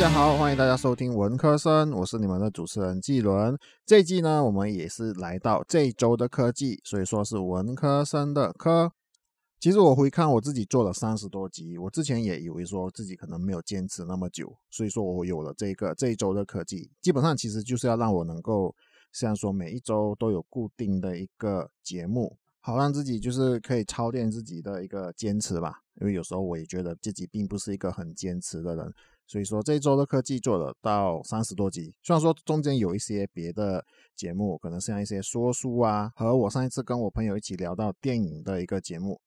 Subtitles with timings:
[0.00, 3.54] 大家好，欢迎大家收听文科生，我是你们的主持人季伦。
[3.84, 8.90] 这一季呢，我们也是来到这一周的科技，所以说是文科生的科。
[9.60, 18.74] 其实我回看我自己做了三十多集，我之前也以为说自己可能没有坚持那么久，所以说我有了这个这一周的科技，基本上其实就是要让我能够，
[19.12, 25.74] 像说每一周都有固定的一个节目，好让自己就是可以操练自己的一个坚持吧。
[26.00, 28.90] 因为有时候我也觉得自己并不是一个很坚持的人，
[29.30, 33.84] 所以说这一周的科技做了到三十多集，虽然说中间有一些别的
[34.16, 39.20] 节目，可能像一些说书啊，和我上一次跟我朋友一起聊到电影的一个节目。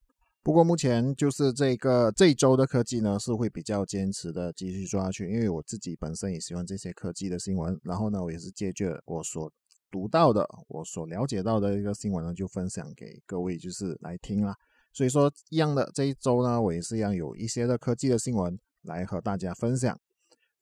[0.43, 9.49] 不过目前就是这个这一周的科技呢，是会比较坚持的继续做下去，因为我自己本身也喜欢这些科技的新闻，然后呢，我也是借着我所
[9.89, 14.53] 读到的、我所了解到的一个新闻呢，就分享给各位，就是来听啦。
[14.91, 20.02] 所以说一样的这一周呢，我也是一样有一些的科技的新闻来和大家分享。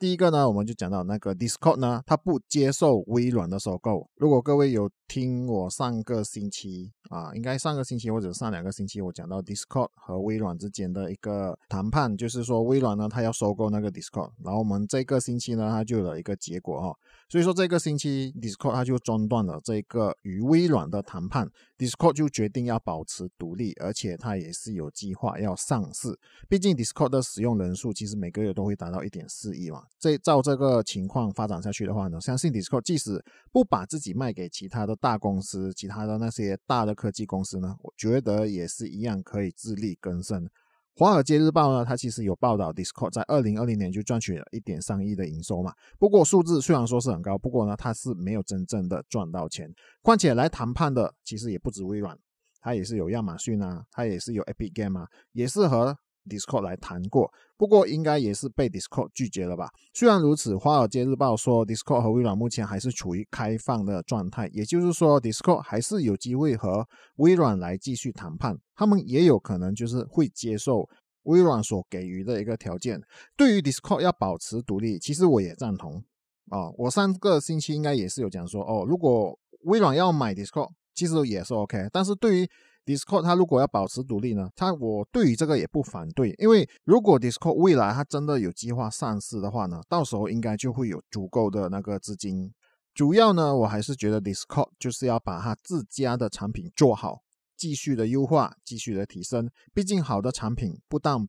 [0.02, 4.10] 第一个呢，我们就讲到那个 Discord 呢，它不接受微软的收购。
[4.16, 16.98] 如果各位有听我上个星期啊，应该上个星期或者上两个星期，我讲到 Discord 和微软之间的一个谈判，就是说微软呢，它要收购那个 Discord，然后我们这个星期呢，它就有了一个结果哦。
[17.30, 26.18] 所以说这个星期 Discord 它就中断了这个与微软的谈判，Discord 就决定要保持独立，而且它也是有计划要上市。
[26.50, 29.84] 毕竟 Discord 的使用人数其实每个月都会达到一点四亿嘛。
[30.00, 40.50] 这照这个情况发展下去的话呢，相信 Discord 即使不把自己卖给其他的大公司、其他的那些大的科技公司呢，我觉得也是一样可以自力更生。
[40.96, 45.74] 华尔街日报呢，它其实有报道，Discord 在二零二零年就赚取了一点三亿的营收嘛。
[46.00, 49.72] 不过数字虽然说是很高，不过呢，它是没有真正的赚到钱。
[50.02, 52.18] 况且来谈判的其实也不止微软，
[52.60, 55.96] 它也是有亚马逊啊，它也是有 Epic Game 啊，也是和。
[56.30, 59.70] Discord 来谈过，不过应该也是被 Discord 拒绝了吧？
[59.94, 66.88] 虽然如此，《华尔街日报》说 Discord 和微软目前还是处于开放的状态，也就是说，Discord 还是有机会和
[67.18, 68.58] 微软来继续谈判。
[68.76, 70.88] 他们也有可能就是会接受
[71.24, 73.02] 微软所给予的一个条件。
[73.36, 76.04] 对于 Discord 要保持独立，其实我也赞同
[76.50, 76.70] 啊。
[76.78, 81.88] 我上个星期应该也是有讲说，哦，如果微软要买 Discord，其实也是 OK。
[81.92, 82.50] 但是对于
[82.86, 92.52] Discord 它如果要保持独立呢，它我对于这个也不反对，因为如果 Discord 未来它真的有计划上市的话呢，到时候应该就会有足够的那个资金。
[92.94, 97.22] 主要呢，我还是觉得 Discord 就是要把它自家的产品做好，
[97.56, 99.50] 继续的优化，继续的提升。
[99.74, 101.28] 毕竟好的产品不但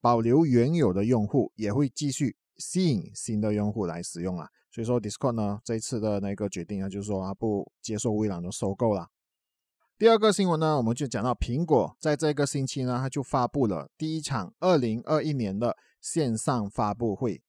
[0.00, 4.48] 保留原有的用户，也会继续吸引新的用户来使用啊。
[4.70, 9.08] 所以说 Discord 呢，这次的那个决定啊，就是说它不接受微软的收购了。
[9.98, 17.42] 第二个新闻呢，我们就讲到苹果在这个星期呢，它就发布了第一场二零二一年的线上发布会。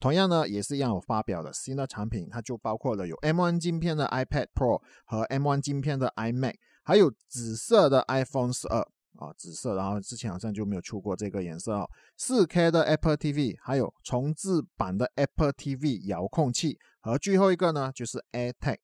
[0.00, 8.80] 同样呢，也是一样发表了新的产品，它就包括了有 M1 镜片的 iPad Pro 和 M1 镜片的 iMac，还有紫色的 iPhone 十二
[9.18, 11.88] 啊，紫色，然后之前好像就没有出过这个颜色哦。
[12.16, 18.78] 四 K 的 Apple TV，还有重置版的 Apple TV 遥控器，和最后一个呢就是 AirTag。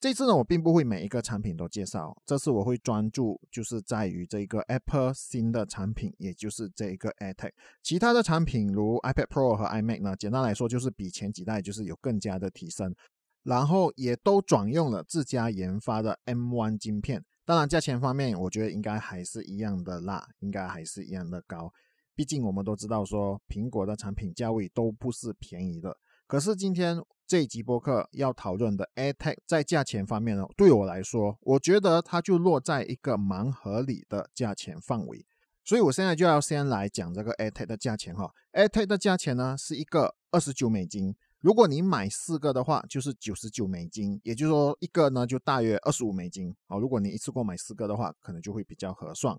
[0.00, 7.50] 这次呢，我并不会每一个产品都介绍，这次我会专注就是在于这个 Apple 新的产品，也就是这一个 AirTag。
[7.82, 12.94] 其他的产品如 iPad Pro 和 iMac 呢，简单来说就是比前几代就是有更加的提升，
[13.42, 17.24] 然后也都转用了自家研发的 M1 晶片。
[17.44, 21.72] 当然，价钱方面，我觉得应该还是一样的辣，应该还是一样的高。
[22.14, 25.96] 毕竟我们都知道说，苹果的产品价位都不是便宜的。
[26.28, 35.24] 可是今天这一集播客要讨论的 AirTag 在价钱方面呢，对我来说，我觉得它就落在一个蛮合理的价钱范围。
[35.64, 38.30] 所以我现在就要先来讲这个 AirTag 的价钱哈。
[38.52, 46.76] AirTag 的价钱呢是一个二十九美金，如果你买四个的话就是九十九美金，也就是说一个呢就大约二十五美金啊。
[46.76, 49.34] 如果你一次过买四个的话，可能就会比较合算。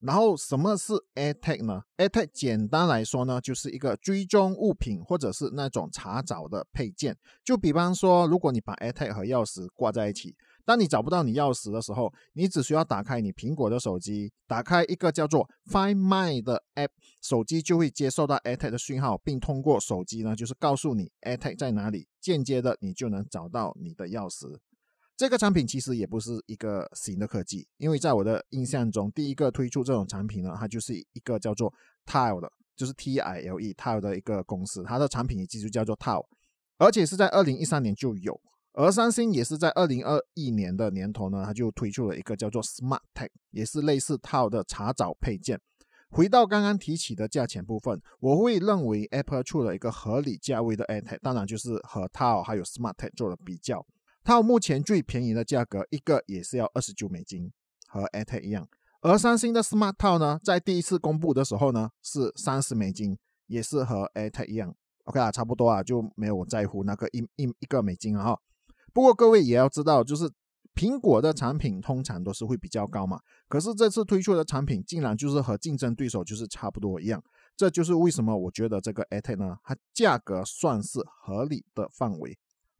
[0.00, 7.16] 然后什么是 AirTag 呢？AirTag 简单来说呢，就是一个追踪物品或者是那种查找的配件。
[7.44, 16.90] 就比方说，如果你把 AirTag 和钥匙挂在一起，当你找不到你钥匙的时候，你只需要打开你苹果的手机，打开一个叫做 Find My 的 App，
[17.20, 24.58] 手机就会接收到 AirTag 的讯号，并通过手机呢，就是告诉你 AirTag 在哪里，间接的你就能找到你的钥匙。
[25.18, 31.74] 这个产品其实也不是一个新的科技，因为在我的印象中，第一个推出这种产品呢，它就是一个叫做
[32.06, 36.24] Tile 的，就是 T I L E Tile 的一个公司，它的产品技术叫做 Tile，
[36.78, 38.40] 而且是在二零一三年就有。
[38.74, 45.60] 而三星也是在二零二一年的年头呢，它就推出了一个叫做 Smart Tag，也是类似 Tile 的查找配件。
[46.10, 53.84] 回到刚刚提起的价钱部分，我会认为 Apple 出了一个合理价位的 AirTag，当然就是和 Tao 还有 SmartTag 做了比较。
[54.24, 57.50] Tao 目前最便宜的价格一个也是要二十九美金，
[57.86, 58.68] 和 a ta 一样。
[59.00, 63.16] 而三星的 Smart 套呢，在第一次公布的时候呢，是三十美金，
[63.46, 64.74] 也是和 a ta 一样。
[65.04, 68.40] OK 啊，差不多啊，就没有在乎那个一一一个美金啊哈。
[68.92, 70.30] 不过各位也要知道，就是
[70.74, 73.20] 苹果的产品通常都是会比较高嘛。
[73.48, 77.22] 可是这次推出的产品竟然就是和竞争对手就是差不多一样，
[77.56, 82.36] 这就是为什么我觉得这个 a ta 呢，它价格算是合理的范围。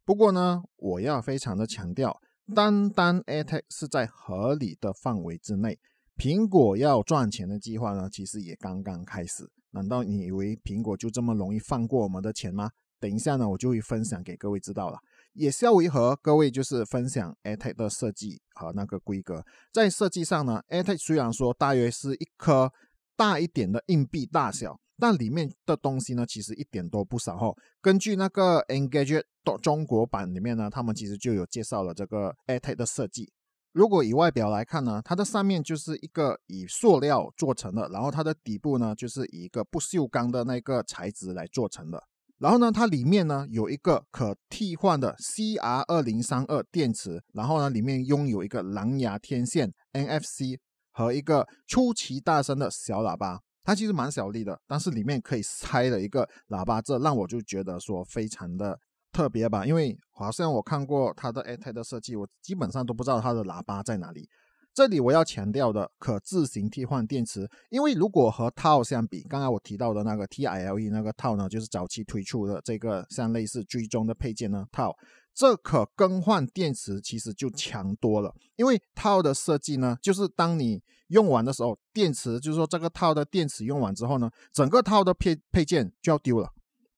[0.09, 2.19] 不过呢，我要非常的强调，
[2.55, 5.77] 单单 AirTag 是在合理的范围之内。
[6.17, 9.47] 苹果要赚钱的计划呢，其实也刚刚开始。
[9.69, 12.71] 难道你以为苹果就这么容易放过我们的钱吗？
[12.99, 14.97] 等一下呢，我就会分享给各位知道了。
[15.33, 19.45] 也是要和各位就是分享 AirTag 的设计和那个规格。
[19.71, 22.73] 在设计上呢，AirTag 虽然说大约是一颗
[23.15, 27.53] 大一点的硬币大小，但里面的东西呢，其实一点都不少哈。
[27.81, 29.23] 根据那个 Engage
[29.61, 33.31] 中国版里面呢，他们其实就有介绍了这个 AirTag 的设计。
[33.71, 42.03] 如果以外表来看呢，它的上面就是一个以塑料做成的，然后它的底部呢就是以一个不锈钢的那个材质来做成的。
[42.39, 50.57] 然后呢，它里面呢有一个可替换的 CR 二零三二电池，然后呢里面拥有一个蓝牙天线 NFC
[50.91, 53.39] 和一个出奇大声的小喇叭。
[53.69, 58.79] 它其实蛮小力的，但是里面可以塞了一个喇叭，这让我就觉得说非常的。
[59.11, 64.29] 特别吧，因为好像我看过它的 a t a 的设计，我基本上都不知道它的喇叭在哪里。
[64.71, 74.95] 这里我要强调的，可自行替换电池，因为如果和套相比，刚刚我提到的那个 TILE 那个套呢，就是早期推出的这个像类似追踪的配件呢套，
[75.39, 78.35] 这可更换电池其实就强多了。
[78.57, 86.51] 因为套的设计呢，就是当你用完的时候，电池就是说这个套的电池用完之后呢，整个套的配配件就要丢了。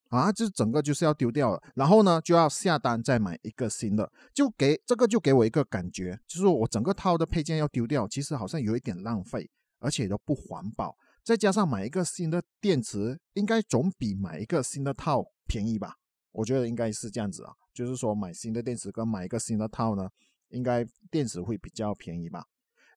[0.10, 9.48] 啊，就整个就是要丢掉了，然后呢就要下单再买一个新的，就给这个就给我一个感觉，就是我整个套的配件要丢掉，其实好像有一点浪费，
[9.80, 10.98] 而且都不环保。
[11.24, 15.94] 再加上买一个新的电池，应该总比买一个新的套便宜吧？
[16.32, 20.10] 我觉得应该是这样子啊，就是说买新的电池跟买一个新的套呢，
[20.50, 22.46] 应该电池会比较便宜吧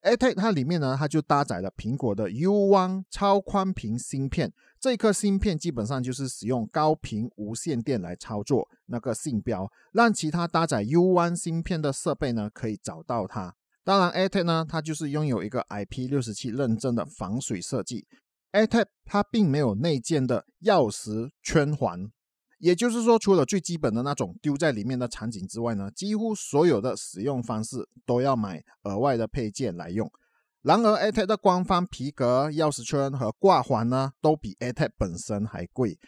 [0.03, 4.53] ？AirTag 它里面呢，它就搭载了苹果的 U1 超宽屏芯片。
[4.79, 13.55] 这一颗芯片基本上就是使用高频无线电来操作那个信标，让其他搭载 U1 芯片的设备呢可以找到它。
[13.83, 18.07] 当然，AirTag 呢，它就是拥有一个 IP67 认证的防水设计。
[18.53, 22.11] AirTag 它并没有内建的钥匙圈环。
[22.65, 30.11] 也就是说，除了最基本的那种丢在里面的场景之外呢，几乎所有的使用方式都要买额外的配件来用。
[30.63, 35.99] 然而，ATAT 的官方皮革、钥匙圈和挂环呢，都比 ATAT 本身还贵。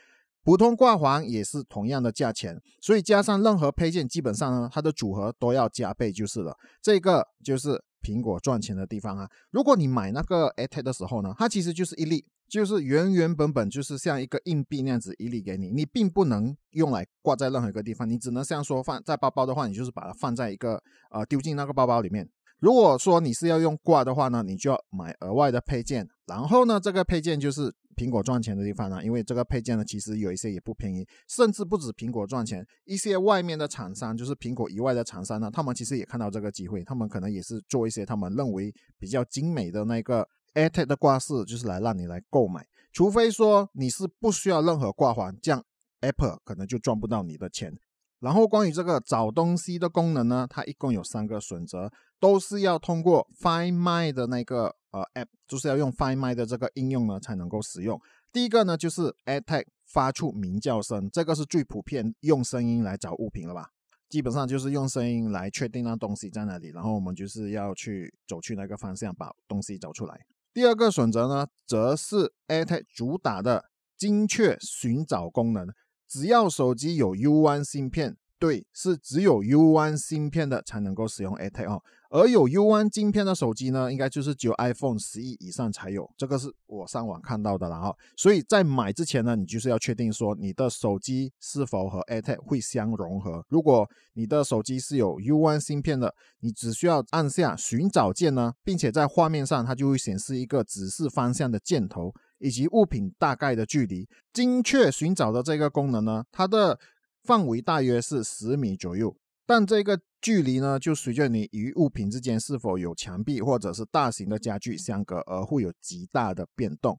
[0.47, 6.57] 普通挂环也是同样的价钱，所以加上任何配件，基本上呢，它的组合都要加倍就是了。
[6.81, 9.29] 这个就是苹果赚钱的地方啊。
[9.51, 12.25] 如果你买那个 AirTag 的时候呢，它其实就是一粒。
[12.49, 22.25] 就是原原本本就是像一个硬币那样子一粒给你，你并不能用来挂在任何一个地方，你只能像说放在包包的话，你就是把它放在一个呃丢进那个包包里面。
[22.61, 26.07] 如果说你是要用挂的话呢，你就要买额外的配件。
[26.27, 40.29] 然后呢，这个配件就是苹果赚钱的地方呢，因为这个配件呢其实有一些也不便宜，甚至不止苹果赚钱，一些外面的厂商，就是苹果以外的厂商呢，他们其实也看到这个机会，他们可能也是做一些他们认为比较精美的那个。
[40.55, 45.63] AirTag 的挂饰就是来让你来购买，除非说你是不需要任何挂环，这样
[46.01, 47.79] Apple 可能就赚不到你的钱。
[48.21, 58.01] 然后关于这个找东西的功能呢，它一共有三个选择，都是要通过 Find My 的那个呃 App，就是要用 Find My 的这个应用呢才能够使用。
[58.33, 63.69] 第一个呢就是 AirTag 发出鸣叫声，这个是最普遍用声音来找物品了吧？
[64.09, 70.21] 基本上就是用声音来确定那东西在哪里，然后我们就是要去走去那个方向把东西找出来。
[70.55, 73.65] 第二个选择呢，则是 AirTag 主打的
[73.99, 75.67] 精确寻找功能，
[76.09, 78.17] 只要手机有 U1 芯片。
[78.39, 87.95] 对，是只有 U1 芯片的才能够使用 AirTag 哦，而有 U1 芯片的手机呢，应该就是只有 iPhone 十一以上才有，这个是我上网看到的了哈。
[88.15, 93.43] 所以在买之前呢，你就是要确定说你的手机是否和 AirTag 会相融合。
[93.49, 104.09] 如果你的手机是有 U1 芯片的，你只需要按下寻找键呢，并且在画面上它就会显示一个指示方向的箭头以及物品大概的距离。
[104.33, 106.79] 精确寻找的这个功能呢，它的
[107.23, 109.17] 范围大约是十米左右，
[109.47, 116.99] 但这个距离呢，就随着你与物品之间是否有墙壁或者是大型的家具相隔而会有极大的变动。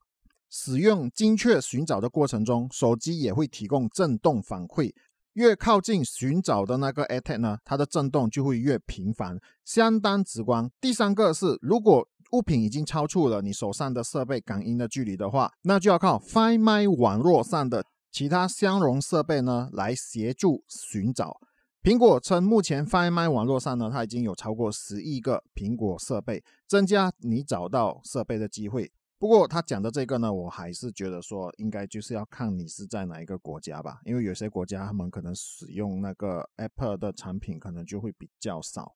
[0.49, 4.93] 使用精确寻找的过程中，手机也会提供震动反馈。
[5.33, 10.71] 越靠近寻找的那个 AirTag 呢，它的震动就会越频繁，相当直观。
[10.79, 21.37] 第三个是，如果物品已经超出了你手上的设备感应的距离的话，那就要靠 Find My 网络上的其他相容设备呢来协助寻找。
[21.81, 28.91] 苹果称，目前 Find My 网络上呢，它已经有超过十亿个苹果设备，增加你找到设备的机会。
[29.19, 38.93] 不过他讲的这个呢，我还是觉得说，应该就是要看你是在哪一个国家吧，因为有些国家他们可能使用那个 Apple 的产品，可能就会比较少。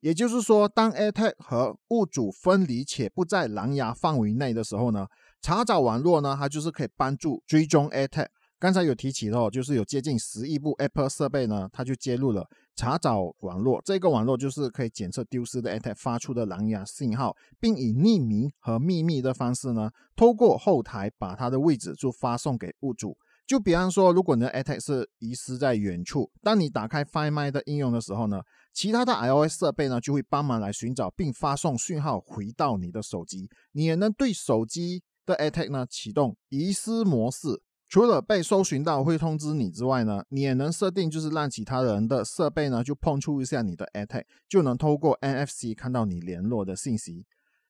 [0.00, 5.06] 也就是说，当 AirTag 和物主分离且不在蓝牙范围内的时候呢，
[5.40, 8.28] 查找网络呢，它就是可以帮助追踪 AirTag。
[8.58, 13.80] 刚才有提起哦，就是有接近十亿部 Apple 设备呢，它就接入了查找网络。
[13.82, 23.16] 这个网络就是可以检测丢失的 AirTag 发出的蓝牙信号，并以匿名和秘密的方式呢，透过后台把它的位置就发送给物主。
[23.46, 28.42] 就比方说，如果你的 AirTag 是遗失在远处，当你打开 Find My 的应用的时候呢，
[28.72, 33.48] 其他的 iOS 设备呢就会帮忙来寻找并发送讯号回到你的手机。
[33.72, 37.62] 你也能对手机的 AirTag 呢启动遗失模式。
[37.88, 47.26] 除了被搜寻到会通知你之外呢，你也能设定就是让其他人的设备呢就碰触一下你的 AirTag，就能透过 NFC 看到你联络的信息。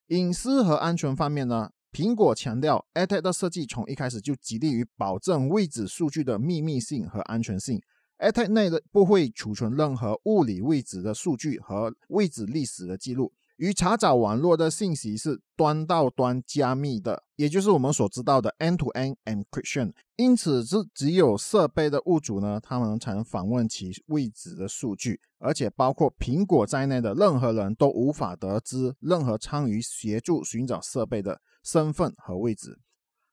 [0.09, 7.80] 隐私和安全方面呢，苹果强调 AirTag 的设计从一开始就极力于保证位置数据的秘密性和安全性。
[8.20, 13.32] AirTag 内的不会储存任何物理位置的数据和位置历史的记录。
[13.56, 19.92] 与查找网络的信息是端到端加密的，也就是我们所知道的 end-to-end encryption。
[20.16, 32.78] 因此，是只有设备的物主呢，他们才能访问其位置的数据，而且包括苹果在内的任何人都无法得知任何参与协助寻找设备的身份和位置。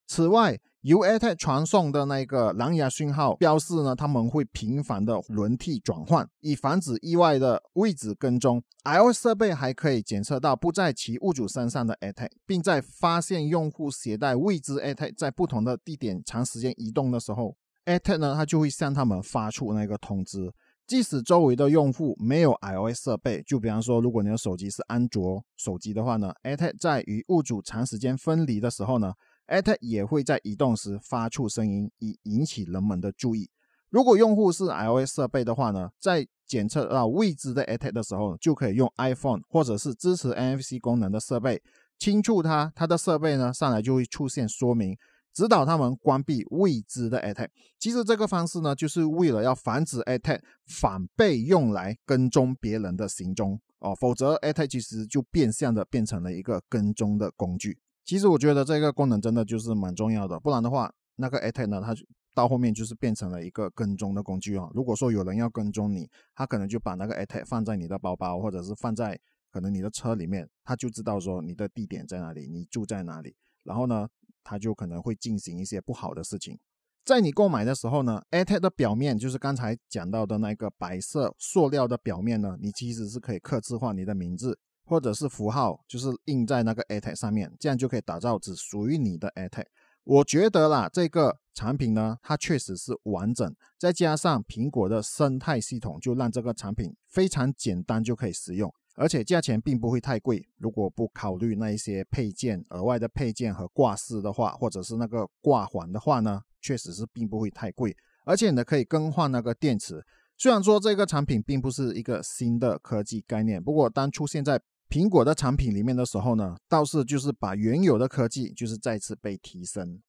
[0.08, 8.64] 此外，由 AirTag 传送的那个蓝牙讯号标示呢，他们会频繁的轮替转换，以防止意外的位置跟踪。
[8.86, 20.54] iOS 设备还可以检测到不在其物主身上的 AirTag，并在发现用户携带未知 AirTag 在不同的地点长时间移动的时候，AirTag 呢，它就会向他们发出那个通知。
[20.88, 29.12] 即使周围的用户没有 iOS 设备，就比方说，如果你的手机是安卓手机的话呢，AirTag 在与物主长时间分离的时候呢。
[29.48, 33.50] AirTag 也会在移动时发出声音，以引起人们的注意。
[33.90, 41.62] 如果用户是 iOS 设备的话呢，在检测到未知的 AirTag 的时候，就可以用 iPhone 或者是支持 NFC 功能的设备
[41.98, 44.98] 轻触它，它的设备呢上来就会出现说明，
[45.34, 47.48] 指导他们关闭未知的 AirTag。
[47.80, 57.80] 其实这个方式呢，就是为了要防止 AirTag 反被用来跟踪别人的行踪哦，否则 AirTag 其实就变相的变成了一个跟踪的工具。
[58.08, 61.94] 其实我觉得这个功能真的就是蛮重要的，不然的话，那个 AirTag 呢，它
[62.34, 64.72] 到后面就是变成了一个跟踪的工具哦。
[64.74, 69.20] 如果说有人要跟踪你，他可能就把那个 AirTag 放在你的包包，或者是放在
[69.52, 73.36] 可能你的车里面，他就知道说你的地点在哪里，你住在哪里，
[73.66, 74.08] 然后呢，
[74.42, 76.58] 他就可能会进行一些不好的事情。
[77.04, 84.58] 在你购买的时候呢，AirTag 的表面就是刚才讲到的那个白色塑料的表面呢，你其实是可以刻字化你的名字。
[84.88, 89.66] 或者是符号，就是印在那个 AirTag 上面，这样就可以打造只属于你的 AirTag。
[90.06, 100.48] 我觉得啦，这个产品呢，它确实是完整，再加上苹果的生态系统，就让这个产品非常简单就可以使用，而且价钱并不会太贵。
[100.58, 110.02] 如果不考虑那一些配件、额外的配件和挂饰的话，或者是那个挂环的话呢，确实是并不会太贵，而且呢，可以更换那个电池。
[110.38, 120.02] 虽然说这个产品并不是一个新的科技概念，不过当出现在苹果的产品里面的时候呢，倒是就是把原有的科技就是再次被提升。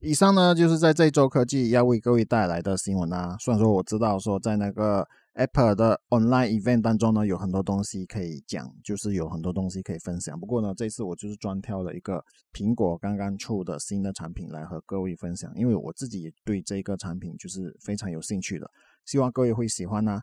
[0.00, 3.36] 以上呢就是在这周科技要为各位带来的新闻啊。
[3.40, 10.38] 虽然说我知道说在那个 Apple 的 Online Event 当中呢有很多东西可以讲，就是有很多东西可以分享。
[10.38, 18.70] 不过呢这次我就是专挑了一个苹果刚刚出的新的产品来和各位分享，因为我自己对这个产品就是非常有兴趣的，
[19.04, 20.20] 希望各位会喜欢呢。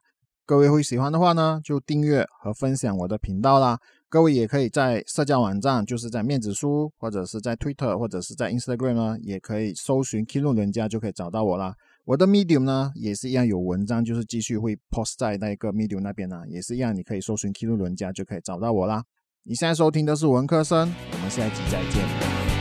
[0.48, 3.80] 各位会喜欢的话呢，就订阅和分享我的频道啦。
[4.08, 11.74] 各位也可以在社交网站，就是在面子书，或者是在 Twitter，或者是在 Instagram 呢，也可以搜寻 Kilo 人家就可以找到我啦。
[12.06, 19.04] 我的 Medium 呢，也是一样有文章，就是继续会 post 在那个 Medium 那边呢，也是一样，你可以搜寻 Kilo 人家就可以找到我啦。
[19.44, 22.55] 你现在收听的是文科生，我们下一集再见。